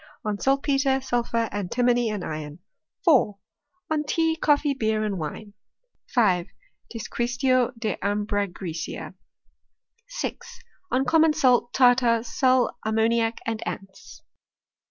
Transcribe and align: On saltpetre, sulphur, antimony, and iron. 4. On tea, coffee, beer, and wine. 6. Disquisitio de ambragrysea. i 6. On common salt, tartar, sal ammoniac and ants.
On 0.25 0.39
saltpetre, 0.39 0.99
sulphur, 0.99 1.47
antimony, 1.51 2.09
and 2.09 2.23
iron. 2.25 2.57
4. 3.05 3.37
On 3.91 4.03
tea, 4.03 4.35
coffee, 4.35 4.73
beer, 4.73 5.03
and 5.03 5.19
wine. 5.19 5.53
6. 6.07 6.51
Disquisitio 6.91 7.69
de 7.77 7.97
ambragrysea. 8.03 9.13
i 9.13 9.13
6. 10.07 10.59
On 10.89 11.05
common 11.05 11.33
salt, 11.33 11.71
tartar, 11.71 12.23
sal 12.23 12.79
ammoniac 12.83 13.41
and 13.45 13.61
ants. 13.67 14.23